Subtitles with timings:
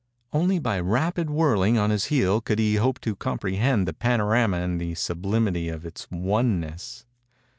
[0.33, 4.57] Only by a rapid whirling on his heel could he hope to comprehend the panorama
[4.61, 7.05] in the sublimity of its oneness.